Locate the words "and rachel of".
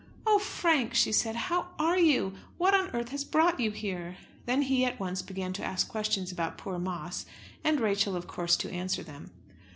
7.63-8.25